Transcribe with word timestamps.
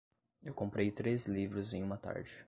Eu 0.41 0.55
comprei 0.55 0.89
três 0.89 1.27
livros 1.27 1.75
em 1.75 1.83
uma 1.83 1.95
tarde. 1.95 2.35